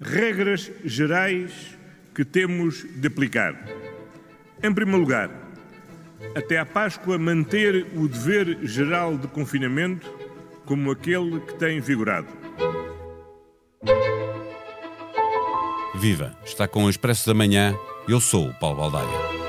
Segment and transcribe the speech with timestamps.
[0.00, 1.78] regras gerais
[2.14, 3.54] que temos de aplicar.
[4.62, 5.30] Em primeiro lugar,
[6.34, 10.10] até à Páscoa, manter o dever geral de confinamento
[10.64, 12.28] como aquele que tem vigorado.
[15.94, 16.36] Viva!
[16.44, 17.74] Está com o Expresso da Manhã.
[18.08, 19.39] Eu sou o Paulo Baldaia.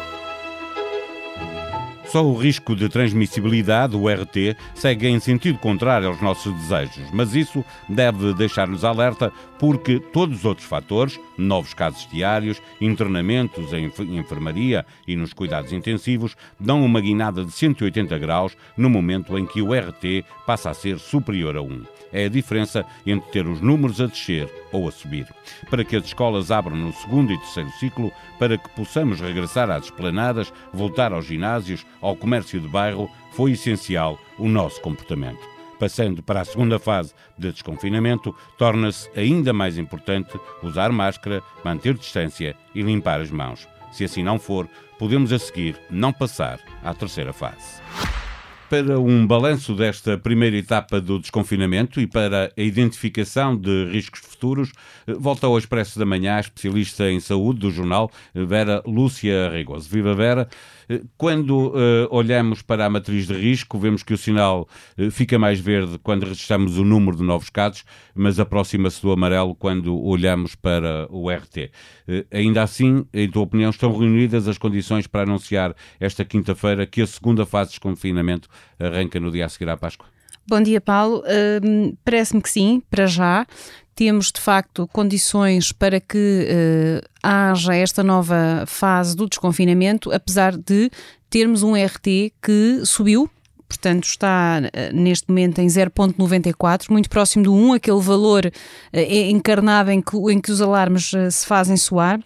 [2.12, 7.34] Só o risco de transmissibilidade, o RT, segue em sentido contrário aos nossos desejos, mas
[7.34, 14.86] isso deve deixar-nos alerta porque todos os outros fatores, novos casos diários, internamentos em enfermaria
[15.08, 19.74] e nos cuidados intensivos, dão uma guinada de 180 graus no momento em que o
[19.74, 24.06] RT passa a ser superior a 1 é a diferença entre ter os números a
[24.06, 25.28] descer ou a subir.
[25.70, 29.86] Para que as escolas abram no segundo e terceiro ciclo, para que possamos regressar às
[29.86, 35.40] esplanadas, voltar aos ginásios, ao comércio de bairro, foi essencial o nosso comportamento.
[35.80, 42.56] Passando para a segunda fase de desconfinamento, torna-se ainda mais importante usar máscara, manter distância
[42.76, 43.68] e limpar as mãos.
[43.92, 47.82] Se assim não for, podemos a seguir não passar à terceira fase
[48.72, 54.72] para um balanço desta primeira etapa do desconfinamento e para a identificação de riscos futuros,
[55.06, 59.90] volta ao Expresso da Manhã, especialista em saúde do jornal, Vera Lúcia Regoso.
[59.90, 60.48] Viva Vera!
[60.92, 65.40] Eh, quando uh, olhamos para a matriz de risco, vemos que o sinal uh, fica
[65.40, 70.54] mais verde quando registramos o número de novos casos, mas aproxima-se do amarelo quando olhamos
[70.54, 71.72] para o RT.
[72.08, 77.02] Uh, ainda assim, em tua opinião, estão reunidas as condições para anunciar esta quinta-feira que
[77.02, 80.21] a segunda fase de desconfinamento arranca no dia a seguir à Páscoa?
[80.48, 81.20] Bom dia, Paulo.
[81.20, 83.46] Uh, Parece-me que sim, para já.
[83.96, 90.90] Temos, de facto, condições para que uh, haja esta nova fase do desconfinamento, apesar de
[91.30, 93.30] termos um RT que subiu,
[93.68, 99.92] portanto está uh, neste momento em 0.94, muito próximo do 1, aquele valor uh, encarnado
[99.92, 102.20] em que, em que os alarmes se fazem soar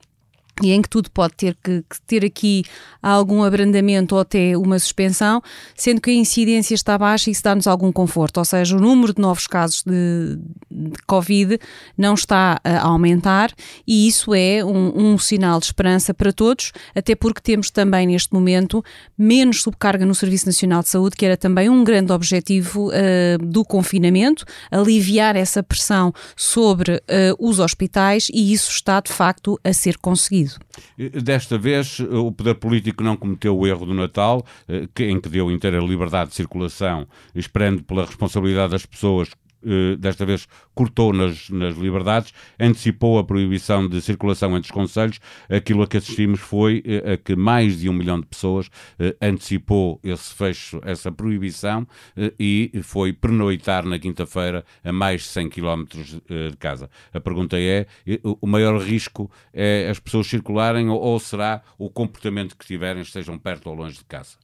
[0.64, 2.64] e em que tudo pode ter que, que, ter aqui
[3.02, 5.42] algum abrandamento ou até uma suspensão,
[5.75, 9.13] sendo que a incidência está baixa e isso dá-nos algum conforto, ou seja, o número
[9.13, 10.38] de novos casos de,
[10.72, 11.59] de Covid
[11.97, 13.52] não está a aumentar
[13.85, 18.34] e isso é um, um, sinal de esperança para todos, até porque temos também neste
[18.34, 18.84] momento
[19.18, 23.66] menos subcarga no Serviço Nacional de Saúde, que era também um grande objetivo uh, do
[23.66, 27.01] confinamento, aliviar essa pressão sobre uh,
[27.40, 30.44] os hospitais e isso está de facto a ser conseguido.
[31.23, 35.51] Desta vez, o poder político não cometeu o erro do Natal, eh, em que deu
[35.51, 39.29] inteira liberdade de circulação, esperando pela responsabilidade das pessoas
[39.66, 45.19] eh, desta vez cortou nas, nas liberdades, antecipou a proibição de circulação entre os conselhos.
[45.50, 48.69] Aquilo a que assistimos foi eh, a que mais de um milhão de pessoas
[49.00, 51.88] eh, antecipou esse fecho, essa proibição
[52.40, 56.90] e foi pernoitar na quinta-feira a mais de 100 quilómetros de casa.
[57.13, 57.88] A pergunta é:
[58.42, 63.69] o maior risco é as pessoas circularem ou será o comportamento que tiverem, estejam perto
[63.69, 64.38] ou longe de casa?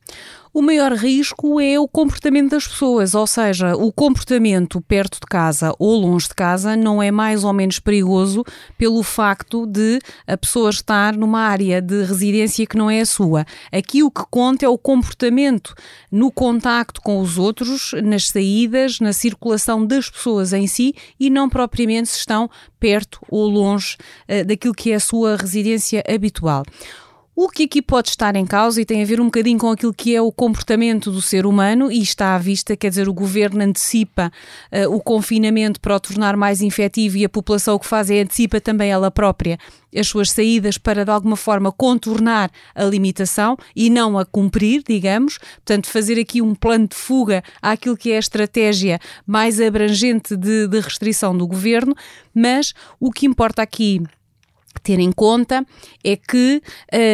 [0.53, 5.73] O maior risco é o comportamento das pessoas, ou seja, o comportamento perto de casa
[5.79, 8.43] ou longe de casa não é mais ou menos perigoso
[8.77, 13.45] pelo facto de a pessoa estar numa área de residência que não é a sua.
[13.71, 15.73] Aqui o que conta é o comportamento
[16.11, 21.49] no contacto com os outros, nas saídas, na circulação das pessoas em si e não
[21.49, 22.49] propriamente se estão
[22.79, 26.63] perto ou longe uh, daquilo que é a sua residência habitual.
[27.43, 29.91] O que aqui pode estar em causa e tem a ver um bocadinho com aquilo
[29.91, 33.63] que é o comportamento do ser humano e está à vista, quer dizer, o governo
[33.63, 34.31] antecipa
[34.71, 38.21] uh, o confinamento para o tornar mais infectivo e a população o que faz é
[38.21, 39.57] antecipa também ela própria
[39.93, 45.39] as suas saídas para de alguma forma contornar a limitação e não a cumprir, digamos,
[45.39, 50.67] portanto fazer aqui um plano de fuga àquilo que é a estratégia mais abrangente de,
[50.67, 51.95] de restrição do governo,
[52.35, 54.03] mas o que importa aqui
[54.79, 55.65] ter em conta
[56.03, 56.61] é que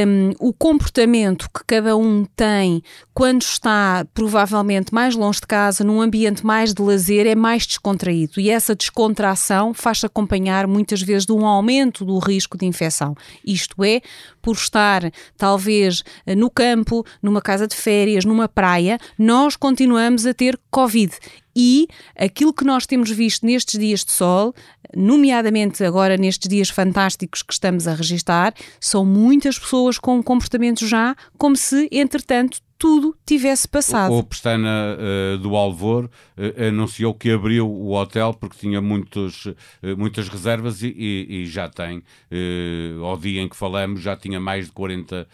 [0.07, 6.01] um, o comportamento que cada um tem quando está provavelmente mais longe de casa, num
[6.01, 11.33] ambiente mais de lazer, é mais descontraído e essa descontração faz-se acompanhar muitas vezes de
[11.33, 13.15] um aumento do risco de infecção.
[13.45, 14.01] Isto é,
[14.41, 16.03] por estar talvez
[16.37, 21.11] no campo, numa casa de férias, numa praia, nós continuamos a ter Covid
[21.59, 24.53] e aquilo que nós temos visto nestes dias de sol,
[24.95, 30.85] nomeadamente agora nestes dias fantásticos que estamos a registar, são muitas pessoas com um comportamento
[30.85, 34.11] já como se, entretanto, tudo tivesse passado.
[34.13, 39.45] O, o Pestana uh, do Alvor uh, anunciou que abriu o hotel porque tinha muitos,
[39.47, 39.55] uh,
[39.97, 42.03] muitas reservas e, e, e já tem,
[43.03, 45.27] ao dia em que falamos, já tinha mais de 40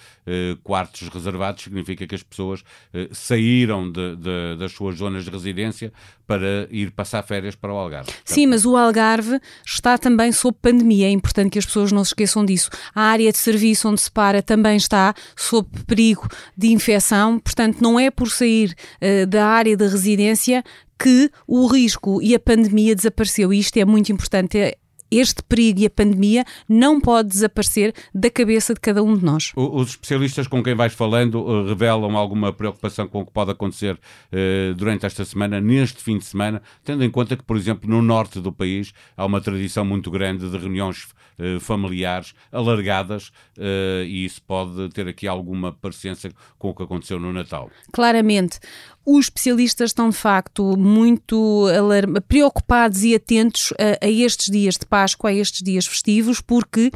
[0.64, 2.64] quartos reservados, significa que as pessoas
[3.12, 5.92] saíram de, de, das suas zonas de residência
[6.26, 8.12] para ir passar férias para o Algarve.
[8.24, 12.10] Sim, mas o Algarve está também sob pandemia, é importante que as pessoas não se
[12.10, 12.70] esqueçam disso.
[12.96, 18.00] A área de serviço onde se para também está sob perigo de infecção, portanto, não
[18.00, 20.64] é por sair uh, da área de residência
[20.98, 23.54] que o risco e a pandemia desapareceu.
[23.54, 24.78] E isto é muito importante.
[25.14, 29.52] Este perigo e a pandemia não pode desaparecer da cabeça de cada um de nós.
[29.56, 33.94] Os especialistas com quem vais falando uh, revelam alguma preocupação com o que pode acontecer
[33.94, 38.02] uh, durante esta semana, neste fim de semana, tendo em conta que, por exemplo, no
[38.02, 43.32] norte do país há uma tradição muito grande de reuniões uh, familiares alargadas
[44.06, 47.70] e isso pode ter aqui alguma parecência com o que aconteceu no Natal.
[47.92, 48.60] Claramente.
[49.06, 51.66] Os especialistas estão de facto muito
[52.28, 56.92] preocupados e atentos a, a estes dias de Páscoa, a estes dias festivos, porque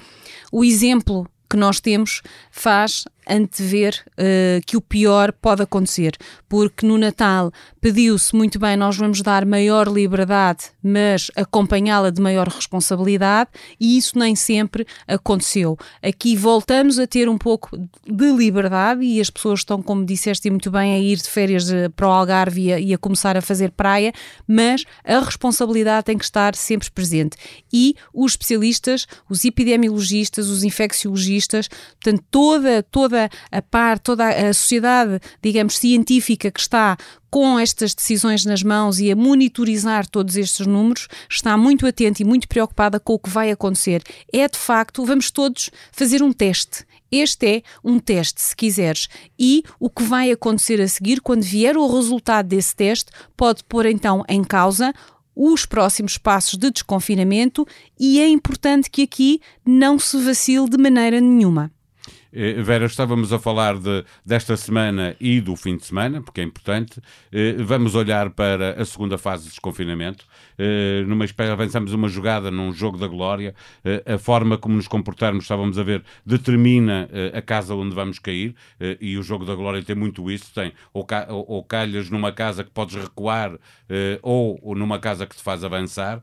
[0.51, 2.21] o exemplo que nós temos
[2.51, 7.51] faz antever uh, que o pior pode acontecer, porque no Natal
[7.81, 14.18] pediu-se muito bem, nós vamos dar maior liberdade, mas acompanhá-la de maior responsabilidade, e isso
[14.18, 15.77] nem sempre aconteceu.
[16.01, 20.71] Aqui voltamos a ter um pouco de liberdade e as pessoas estão, como disseste muito
[20.71, 23.41] bem, a ir de férias eh, para o Algarve e a, e a começar a
[23.41, 24.12] fazer praia,
[24.47, 27.38] mas a responsabilidade tem que estar sempre presente.
[27.71, 33.17] E os especialistas, os epidemiologistas, os infecciologistas, portanto, toda, toda
[33.52, 36.98] a par, toda a sociedade, digamos, científica que está
[37.30, 42.25] com estas decisões nas mãos e a monitorizar todos estes números, está muito atenta e
[42.25, 44.02] muito preocupada com o que vai acontecer.
[44.31, 46.86] É de facto, vamos todos fazer um teste.
[47.12, 49.08] Este é um teste, se quiseres,
[49.40, 53.86] e o que vai acontecer a seguir, quando vier o resultado desse teste, pode pôr
[53.86, 54.94] então em causa
[55.38, 57.66] os próximos passos de desconfinamento
[58.00, 61.72] e é importante que aqui não se vacile de maneira nenhuma.
[62.31, 66.44] Eh, Vera, estávamos a falar de, desta semana e do fim de semana, porque é
[66.44, 67.01] importante.
[67.31, 70.25] Eh, vamos olhar para a segunda fase de desconfinamento.
[70.57, 73.56] Eh, numa espécie, avançamos uma jogada num jogo da glória.
[74.06, 78.56] A forma como nos comportarmos, estávamos a ver, determina a casa onde vamos cair.
[79.00, 80.53] E o jogo da glória tem muito isso.
[80.53, 83.57] Tem ou, ca, ou calhas numa casa que podes recuar
[84.21, 86.21] ou, ou numa casa que te faz avançar.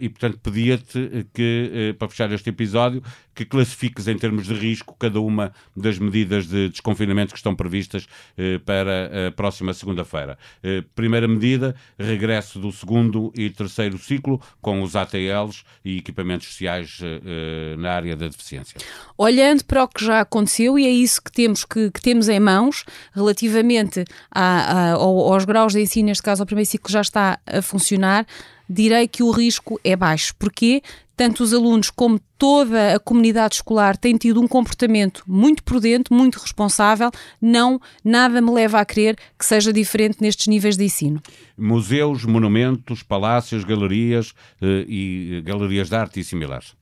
[0.00, 3.02] E, portanto, pedia-te que, para fechar este episódio,
[3.34, 8.06] que classifiques em termos de risco cada uma das medidas de desconfinamento que estão previstas
[8.36, 10.38] eh, para a próxima segunda-feira.
[10.62, 17.00] Eh, primeira medida, regresso do segundo e terceiro ciclo com os ATLs e equipamentos sociais
[17.02, 18.78] eh, na área da deficiência.
[19.16, 22.40] Olhando para o que já aconteceu, e é isso que temos, que, que temos em
[22.40, 27.38] mãos, relativamente a, a, aos graus de ensino, neste caso ao primeiro ciclo já está
[27.46, 28.26] a funcionar,
[28.72, 30.34] direi que o risco é baixo.
[30.38, 30.82] Porquê?
[31.14, 36.38] Tanto os alunos como toda a comunidade escolar têm tido um comportamento muito prudente, muito
[36.38, 37.10] responsável.
[37.40, 41.22] Não, nada me leva a crer que seja diferente nestes níveis de ensino.
[41.56, 46.74] Museus, monumentos, palácios, galerias eh, e galerias de arte e similares.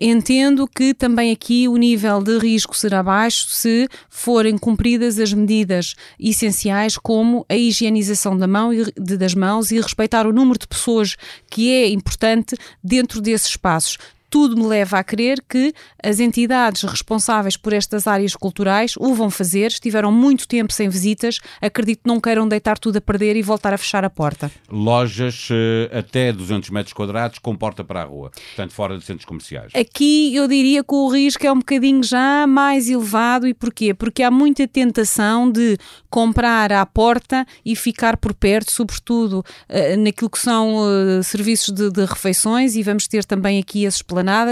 [0.00, 5.94] Entendo que também aqui o nível de risco será baixo se forem cumpridas as medidas
[6.20, 10.66] essenciais, como a higienização da mão e, de, das mãos e respeitar o número de
[10.66, 11.16] pessoas
[11.48, 13.96] que é importante dentro desses espaços
[14.36, 15.72] tudo me leva a crer que
[16.04, 21.40] as entidades responsáveis por estas áreas culturais o vão fazer, estiveram muito tempo sem visitas,
[21.58, 24.50] acredito que não queiram deitar tudo a perder e voltar a fechar a porta.
[24.70, 29.24] Lojas uh, até 200 metros quadrados com porta para a rua, portanto fora de centros
[29.24, 29.72] comerciais.
[29.74, 33.94] Aqui eu diria que o risco é um bocadinho já mais elevado e porquê?
[33.94, 35.78] Porque há muita tentação de
[36.10, 41.90] comprar à porta e ficar por perto, sobretudo uh, naquilo que são uh, serviços de,
[41.90, 44.02] de refeições e vamos ter também aqui esses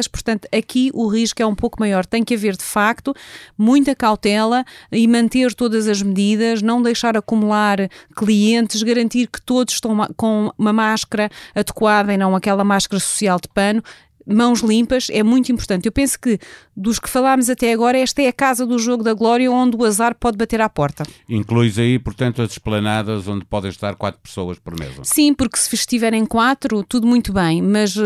[0.07, 2.07] portanto, aqui o risco é um pouco maior.
[2.07, 3.14] Tem que haver, de facto,
[3.57, 9.97] muita cautela e manter todas as medidas, não deixar acumular clientes, garantir que todos estão
[10.16, 13.83] com uma máscara adequada e não aquela máscara social de pano
[14.26, 15.87] mãos limpas é muito importante.
[15.87, 16.38] Eu penso que
[16.76, 19.85] dos que falámos até agora, esta é a casa do jogo da glória onde o
[19.85, 21.04] azar pode bater à porta.
[21.28, 25.02] Incluís aí, portanto, as esplanadas onde podem estar quatro pessoas por mesa.
[25.04, 28.02] Sim, porque se estiverem quatro, tudo muito bem, mas uh,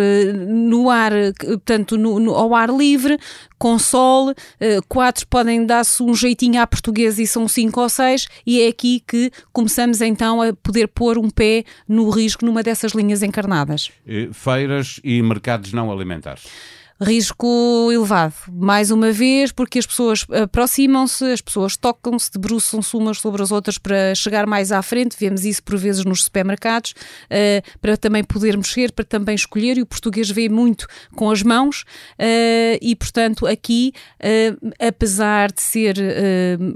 [0.49, 3.19] no ar, portanto, no, no, ao ar livre,
[3.59, 4.35] com sol, uh,
[4.89, 9.03] quatro podem dar-se um jeitinho à portuguesa e são cinco ou seis, e é aqui
[9.07, 13.91] que começamos então a poder pôr um pé no risco numa dessas linhas encarnadas.
[14.33, 16.45] Feiras e mercados não alimentares
[17.01, 23.41] Risco elevado, mais uma vez, porque as pessoas aproximam-se, as pessoas tocam-se, debruçam-se umas sobre
[23.41, 25.17] as outras para chegar mais à frente.
[25.17, 29.79] Vemos isso por vezes nos supermercados, uh, para também poder mexer, para também escolher.
[29.79, 31.83] E o português vê muito com as mãos,
[32.19, 35.95] uh, e portanto, aqui, uh, apesar de ser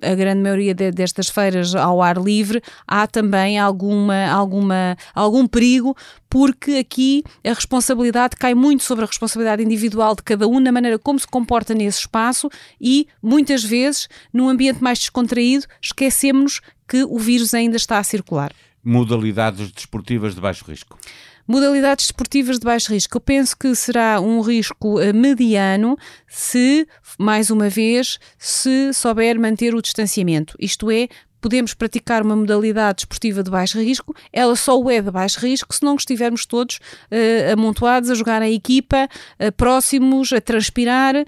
[0.02, 5.97] a grande maioria de, destas feiras ao ar livre, há também alguma, alguma, algum perigo,
[6.33, 10.99] porque aqui a responsabilidade cai muito sobre a responsabilidade individual de cada um na maneira
[10.99, 12.49] como se comporta nesse espaço
[12.81, 18.51] e, muitas vezes, num ambiente mais descontraído, esquecemos que o vírus ainda está a circular.
[18.83, 20.99] Modalidades desportivas de baixo risco.
[21.47, 23.19] Modalidades desportivas de baixo risco.
[23.19, 29.75] Eu penso que será um risco eh, mediano se, mais uma vez, se souber manter
[29.75, 30.57] o distanciamento.
[30.59, 31.09] Isto é,
[31.43, 35.75] podemos praticar uma modalidade desportiva de baixo risco, ela só o é de baixo risco
[35.75, 39.09] se não estivermos todos uh, amontoados a jogar em equipa,
[39.39, 41.25] uh, próximos, a transpirar, uh,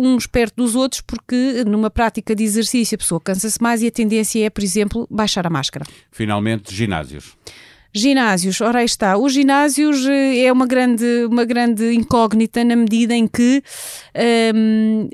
[0.00, 3.90] uns perto dos outros, porque numa prática de exercício a pessoa cansa-se mais e a
[3.90, 5.84] tendência é, por exemplo, baixar a máscara.
[6.12, 7.36] Finalmente, ginásios.
[7.92, 9.16] Ginásios, ora aí está.
[9.16, 13.62] Os ginásios é uma grande, uma grande incógnita na medida em que
[14.14, 15.08] ehm,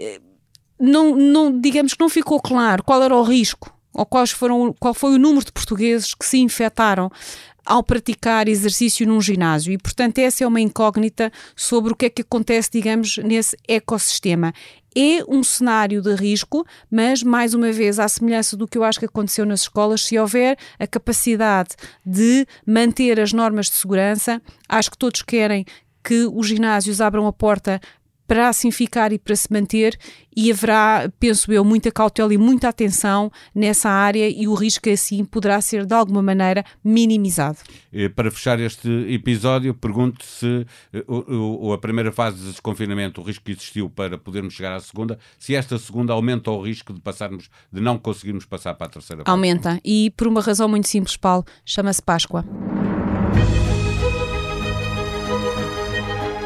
[0.80, 4.94] não, não, digamos que não ficou claro qual era o risco ou quais foram, qual
[4.94, 7.10] foi o número de portugueses que se infectaram
[7.64, 9.72] ao praticar exercício num ginásio.
[9.72, 14.52] E, portanto, essa é uma incógnita sobre o que é que acontece, digamos, nesse ecossistema.
[14.94, 18.98] É um cenário de risco, mas, mais uma vez, à semelhança do que eu acho
[18.98, 21.70] que aconteceu nas escolas, se houver a capacidade
[22.04, 25.64] de manter as normas de segurança, acho que todos querem
[26.04, 27.80] que os ginásios abram a porta
[28.26, 29.98] para assim ficar e para se manter,
[30.34, 35.24] e haverá, penso eu, muita cautela e muita atenção nessa área e o risco assim
[35.24, 37.58] poderá ser de alguma maneira minimizado.
[38.14, 41.04] Para fechar este episódio, pergunto se eh,
[41.74, 45.54] a primeira fase de desconfinamento, o risco que existiu para podermos chegar à segunda, se
[45.54, 49.30] esta segunda aumenta o risco de passarmos, de não conseguirmos passar para a terceira fase.
[49.30, 52.44] Aumenta, e por uma razão muito simples, Paulo, chama-se Páscoa.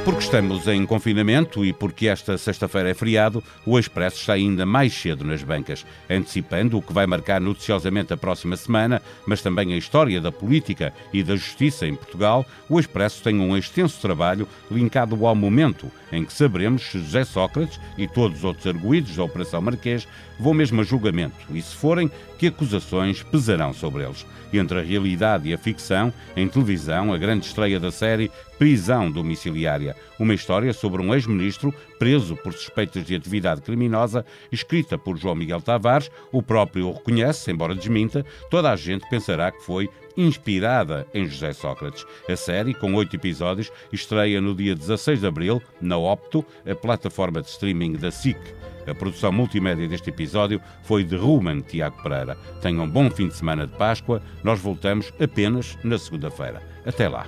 [0.06, 4.94] Porque estamos em confinamento e porque esta sexta-feira é feriado, o Expresso está ainda mais
[4.94, 9.76] cedo nas bancas, antecipando o que vai marcar noticiosamente a próxima semana, mas também a
[9.76, 12.46] história da política e da justiça em Portugal.
[12.68, 17.80] O Expresso tem um extenso trabalho linkado ao momento em que saberemos se José Sócrates
[17.98, 20.06] e todos os outros arguídos da Operação Marquês
[20.38, 24.26] vão mesmo a julgamento e, se forem, que acusações pesarão sobre eles.
[24.52, 29.94] Entre a realidade e a ficção, em televisão, a grande estreia da série Prisão Domiciliária,
[30.18, 35.60] uma história sobre um ex-ministro preso por suspeitas de atividade criminosa, escrita por João Miguel
[35.60, 41.26] Tavares, o próprio o reconhece, embora desminta, toda a gente pensará que foi inspirada em
[41.26, 42.04] José Sócrates.
[42.28, 47.42] A série, com oito episódios, estreia no dia 16 de abril na Opto, a plataforma
[47.42, 48.38] de streaming da SIC.
[48.86, 52.36] A produção multimédia deste episódio foi de Ruman Tiago Pereira.
[52.62, 54.22] Tenham um bom fim de semana de Páscoa.
[54.44, 56.62] Nós voltamos apenas na segunda-feira.
[56.84, 57.26] Até lá.